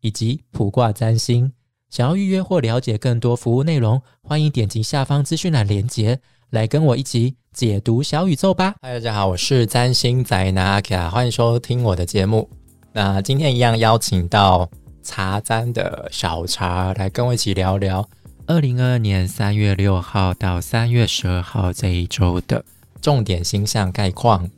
[0.00, 1.52] 以及普卦占星。
[1.88, 8.74] 想要预约或了解更多服务内容，欢迎点击下方资讯栏连结，来跟我一起解读小宇宙吧。
[8.80, 12.48] 嗨，大家好，我是占星宅男阿基拉，欢迎收听我的节目。
[12.92, 14.70] 那今天一样邀请到
[15.02, 18.08] 茶占的小茶来跟我一起聊聊。
[18.46, 22.64] 二零二二年三月六号到三月十二号这一周的
[23.00, 24.48] 重点星象概况。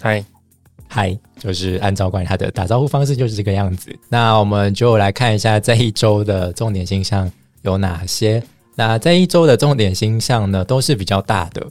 [0.00, 0.24] 嗨
[0.92, 3.96] 嗨，就是按照关于他的打招呼方式就是这个样子。
[4.08, 7.30] 那我们就来看一下这一周的重点星象
[7.62, 8.42] 有哪些。
[8.74, 11.64] 那这一周的重点星象呢，都是比较大的，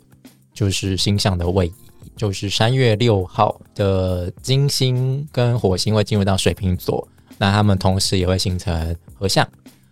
[0.53, 1.73] 就是星象的位移，
[2.15, 7.05] 就是三月六号的金星跟火星会进入到水瓶座，
[7.37, 9.45] 那他们同时也会形成合相。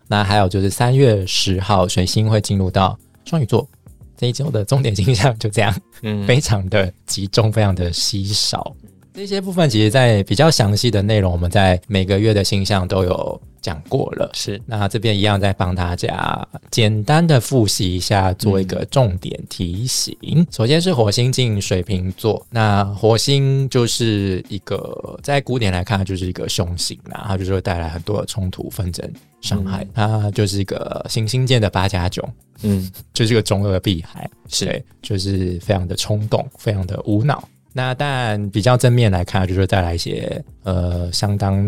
[0.08, 3.68] 那还有就是三月十号，水星会进入到双鱼座，
[4.16, 8.74] 这一周的重点星象就这样，嗯，非常的集中，非常的稀少。
[9.18, 14.30] 这些部分其实，在比较详细的内容，我们在每个月的星象都有讲过了。
[14.36, 20.16] 是，那这边一样再帮大家简单的复习一下，做一个重点提醒。
[20.52, 29.84] 首先是火星进水瓶座，那火星就是一个在古典来看，就是一个凶星啦，它就是会带来很多的冲突、纷争、伤害。
[29.96, 32.24] 它就是一个行星界的八加九，
[32.62, 37.44] 嗯，就是个中二屁孩，是，就是非常的冲动，非常的无脑。
[37.78, 41.64] 那但比较正面来看，就是带来一些呃相当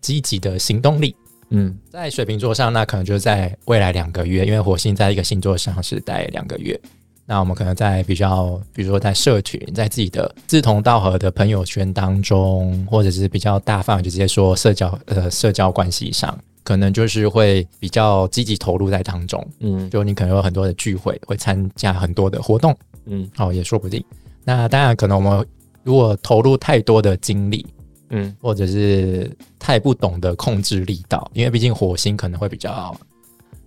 [0.00, 1.14] 积极的行动力。
[1.50, 6.76] 嗯，在水瓶座上，那可能就在未来两个月，因为火星在一个星座上是待两个月。
[7.24, 19.46] 那我们可能在比较，比如说在社群，在自己的志同道合的朋友圈当中，或者是比较大范围，就直接说社交呃社交关系上，可能就是会比较积极投入在当中。
[19.60, 22.76] 嗯，就你可能有很多的聚会，会参加很多的活动。
[23.04, 24.04] 嗯，哦，也说不定。
[24.46, 25.44] 那当然，可能我们
[25.82, 27.66] 如果投入太多的精力，
[28.10, 32.96] 嗯，或者是太不懂得控制力道，因为毕竟火星可能会比较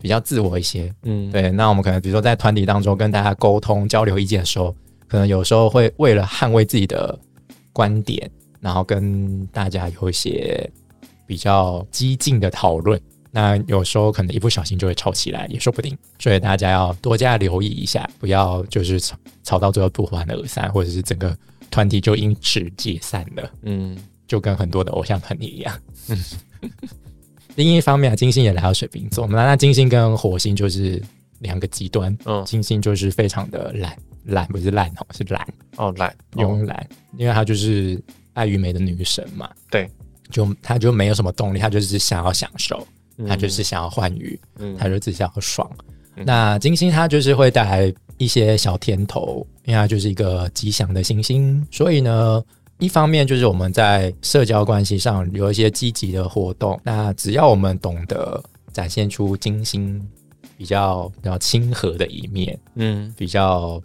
[0.02, 1.52] 比较自我一些，嗯，对。
[1.52, 4.74] 那我们可能比如说在团体当中跟大家沟通交流意见的时候，
[5.10, 7.20] 可能有时候会为了捍卫自己的
[7.74, 10.72] 观点，然后跟大家有一些
[11.28, 12.98] 比较激进的讨论。
[13.32, 15.98] 那有时候可能一不小心就会吵起来，也说不定。
[16.18, 21.38] 所以大家要多加留意一下，不要就是吵吵到最后不欢而散，或者是整个
[21.70, 23.52] 团体就因此解散了。
[23.62, 23.98] 嗯，
[24.28, 25.80] 就跟很多的偶像团体一样。
[27.56, 31.02] 另一方面，金星也来到水瓶座，那那金星跟火星就是
[31.40, 32.16] 两个极端。
[32.26, 38.02] 嗯，金星就是非常的懒，懒不是烂哦，是懒哦，懒慵懒，因为她就是
[38.34, 39.50] 爱与美的女神嘛。
[39.70, 39.90] 对，
[40.32, 42.88] 就她就没有什么动力，她就是想要享受。
[43.28, 44.40] 他就是想要换鱼，
[44.78, 45.70] 他就只想要爽。
[46.26, 52.44] 那金星它就是会带来一些小甜头，因为它就是一个吉祥的行星，所以呢，
[52.78, 56.78] 一方面就是我们在社交关系上有一些积极的活动。
[56.84, 58.44] 那只要我们懂得
[58.74, 60.06] 展现出金星
[60.58, 63.82] 比较比较亲和的一面，嗯，比较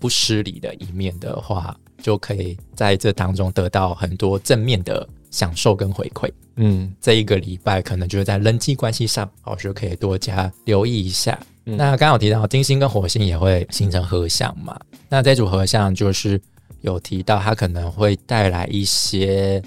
[0.00, 5.08] 不失礼的一面的话，就可以在这当中得到很多正面的。
[5.36, 11.38] 享受跟回馈，嗯，这一个礼拜可能就是在人际关系上，老师可以多加留意一下。
[11.64, 14.80] 那刚好提到金星跟火星也会形成合相嘛？
[15.10, 16.40] 那这组合相就是
[16.80, 19.62] 有提到它可能会带来一些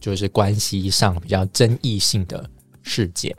[0.00, 2.44] 就是关系上比较争议性的
[2.82, 3.32] 事件。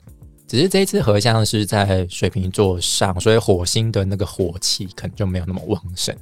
[0.48, 6.16] 只是这一次合相是在水瓶座上，所以火星的那个火气可能就没有那么旺盛。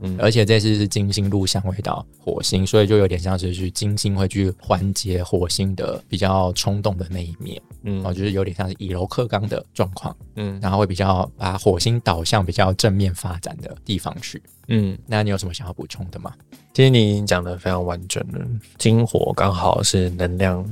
[0.00, 16.32] 嗯，而且这次是金星入相回到火星，所以就有点像是去金星会去缓解火星的比较冲动的那一面，嗯，哦，就是有点像是以柔克刚的状况，嗯，然后会比较把火星导向比较正面发展的地方去，嗯，那你有什么想要补充的吗？
[16.72, 18.46] 其实你讲的非常完整了，
[18.78, 20.64] 金火刚好是能量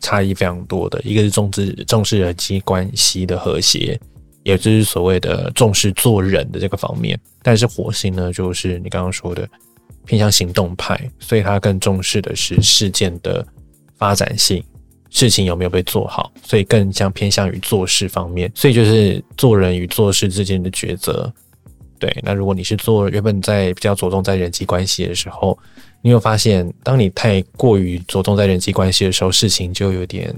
[0.00, 4.00] 差异非常多的，一个是重视重视人际关系的和谐。
[4.44, 9.48] 也就是所谓的重视做人的这个方面，但是火星呢，就是你刚刚说的
[10.06, 13.44] 偏向行动派，所以他更重视的是事件的
[13.96, 14.62] 发展性，
[15.10, 21.32] 事情有没有被做好，所以更像偏向于做事方面，所以就是做人与做事之间的抉择。
[21.98, 25.58] 对，那如果你是做原本在比较着重在人际关系的时候，
[26.02, 30.34] 你有发现，当你太过于着重在人际关系的时候，事情就有点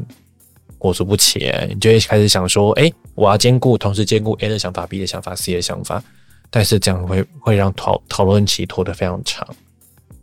[0.79, 6.03] 裹足不前，你就会开始想说，哎，我要兼顾，同时兼顾 A 的想法、B 的想法、C 的想法，
[6.51, 9.47] 但是这样会会让讨讨论期拖得非常长。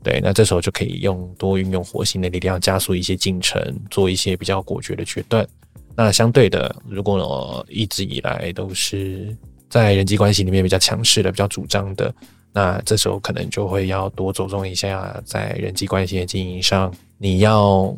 [0.03, 5.47] 对，那这时候就可以用多运用火星的力量，加速一些进程，做一些比较果决的决断。
[5.95, 9.35] 那相对的，如果一直以来都是
[9.69, 12.13] 在人际关系里面比较强势的、比较主张的，
[12.51, 17.95] 那这时候可能就会要多着重一下在人际关系的经营上，你要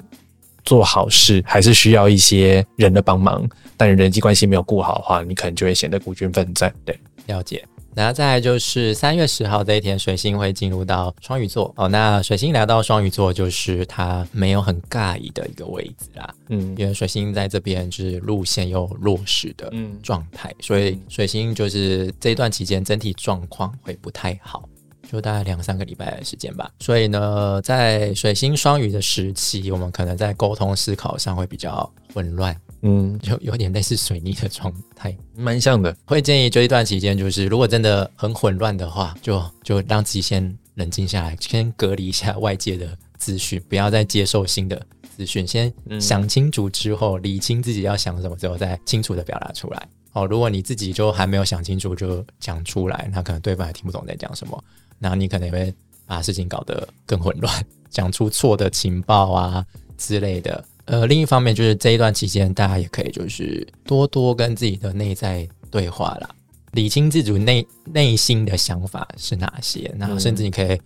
[0.66, 3.48] 做好事，还是需要一些人的帮忙。
[3.78, 6.74] 但人际关系没有顾好的话，你可能就会显得孤军奋战。
[6.84, 7.64] 对，了解。
[7.94, 11.88] 然后再来就是三月十号这一天，水星会进入到双鱼座哦。
[11.88, 16.30] 那水星来到双鱼座，就是它没有很尬意的一个位置啦。
[16.50, 19.72] 嗯，因为水星在这边就是路线又落实的
[20.04, 24.68] 状态，所以水星就是这一段期间整体状况会不太好，
[25.12, 26.70] 就大概两三个礼拜的时间吧。
[26.80, 32.56] 所以呢，在水星双鱼的时期，我们可能在沟通思考上会比较混乱。
[32.82, 35.96] 嗯，就有点类似水泥的状态，蛮像的。
[36.06, 44.80] 会建议这一段期间，就是如果真的很混乱的话，就就让自己先冷静下来，先隔离一下外界的资讯，不要再接受新的
[45.16, 49.88] 资讯，先想清楚之后，理清自己要想什么之后，再清楚的表达出来。
[50.14, 54.64] 哦，如果你自己就还没有想清楚就讲出来，那可能对方也听不懂在讲什么，
[55.00, 55.74] 那你可能会
[56.06, 59.66] 把事情搞得更混乱， 讲出错的情报啊
[59.98, 60.64] 之类的。
[60.86, 66.30] 呃，另一方面就是这一段期间，大家也可以就是多多跟自己的内在对话啦，
[66.74, 69.92] 理清自主内内心的想法是哪些。
[69.98, 70.80] 那甚至你可以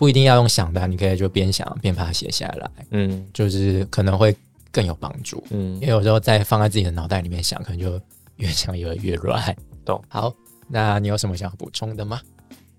[0.00, 4.34] 不一定要用想的，你可以就边想边把它写下来，嗯，就是可能会
[4.72, 5.44] 更有帮助。
[5.50, 8.00] 嗯，因为有时候在放在自己的脑袋里面想，可能就
[8.36, 9.54] 越想越越乱。
[9.84, 10.02] 懂？
[10.08, 10.32] 好，
[10.68, 12.18] 那你有什么想要补充的吗？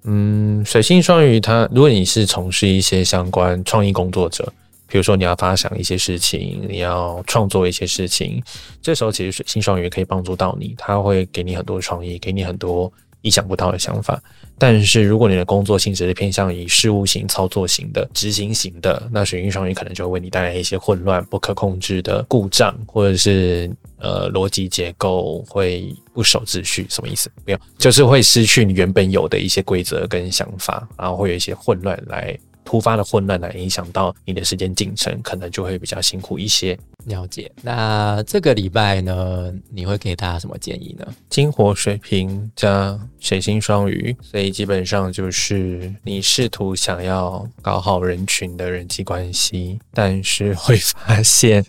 [0.05, 4.51] 嗯，水星双鱼，它如果你是从事一些相关创意工作者。
[4.87, 8.43] 比如说，你要发想一些事情，你要创作一些事情，
[8.81, 12.91] 这时候其实水星双鱼可以帮助到你，他会给你很多创意，给你很多
[13.21, 14.21] 意想不到的想法。
[14.63, 26.85] 但是，如果你的工作性质是偏向于事务型、操作型的、执行型的，那水星双鱼可能就会为你带来一些混乱、不可控制的故障，或者是呃逻辑结构会不守秩序。
[26.91, 27.31] 什么意思？
[27.43, 32.37] 没有，就是会失去你原本有的一些规则跟想法，然后会有一些混乱来。
[32.63, 36.77] 突发的混乱来影响到你的时间进程，可能就会比较辛苦一些。
[37.05, 37.51] 了解。
[37.63, 41.05] 那这个礼拜呢，你会给大家什么建议呢？
[41.29, 51.65] 金火水瓶加水星双鱼，所以基本上就是你试图想要搞好人群的人际关系，但是会发现，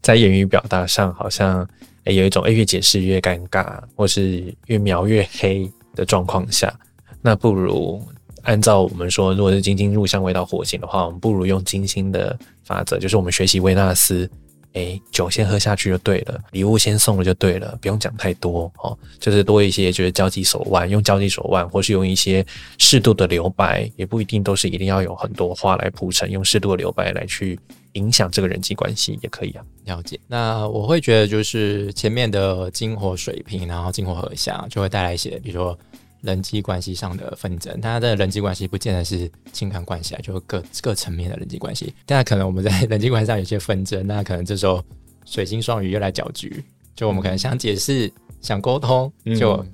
[0.00, 1.68] 在言语表达上好像
[2.04, 6.72] 诶有一种诶越解释越尴尬，或是越描越黑的状况下，
[7.20, 8.00] 那不如。
[8.42, 14.28] 按照我们说，如果是金星入相位到火星的话，我们不如用金星的法则，就是我们学习维纳斯，
[14.72, 22.44] 哎，酒先喝下去就对了，礼物先送了就对了，不用讲太多哦，就是多一些，就是交际手腕，用交际手腕，或是用一些
[22.78, 27.58] 适度的留白，也不一定都是一定要有很多话来铺陈，用适度的留白来去
[27.92, 29.64] 影响这个人际关系也可以啊。
[29.84, 35.78] 了解，那我会觉得就是前面的金火水平，然后金火合相，就会带来一些，比如说。
[36.20, 41.94] 人际关系上的纷争，他的人际关系不见得是情感关系啊，就各各层面的人际关系。
[42.04, 44.84] 但可能我们在人际关系上有些纷争，那可能这时候
[45.24, 46.64] 水星双鱼又来搅局，
[46.96, 49.64] 就我们可能想解释、想沟通，就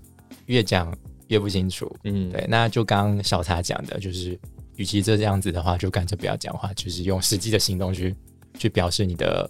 [0.47, 0.95] 越讲
[1.29, 1.91] 越不清楚。
[2.05, 4.39] 嗯，对，那就刚小茶讲的，就是
[4.77, 8.15] 与其这样子的话，就干脆不要讲话，就是用实际的行动去
[8.59, 9.49] 去表示你的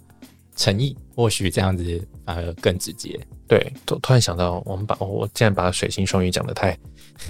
[0.57, 3.19] 诚意，或许这样子反而更直接。
[3.47, 6.77] 对，突突然想到，我们把我竟然把水星双鱼讲的太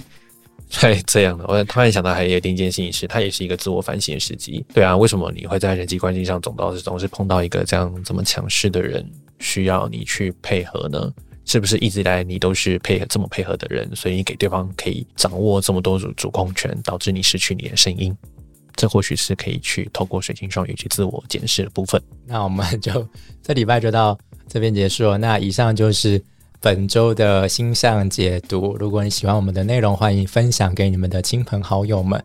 [0.69, 1.45] 太这样了。
[1.47, 4.65] 我突然想到，还有另一件事情是，它也是一个自我反省的时机。
[4.73, 9.05] 对啊，为什么你会在人际关系上总到总是碰到一个这样这么强势的人，
[9.39, 11.13] 需要你去配合呢？
[11.47, 18.17] 是不是一直以来你都是配合这么配合的人，所以你给对方可以掌握这么多主主控权，导致你失去你的声音？
[18.75, 22.01] 这或许是可以去透过水星双鱼去自我检视的部分。
[22.25, 23.07] 那我们就
[23.41, 24.17] 这礼拜就到。
[24.47, 26.23] 这边结束了，那以上就是
[26.61, 28.77] 本周的星象解读。
[28.77, 32.23] 如果你喜欢我们的内容，欢迎分享给你们的亲朋好友们。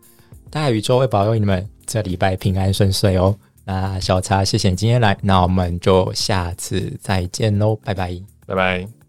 [0.51, 3.35] 大宇宙会保佑你们这礼拜平安顺遂哦。
[3.65, 8.15] 那小茶，谢谢你今天来，那我们就下次再见喽，拜拜，
[8.45, 9.00] 拜拜。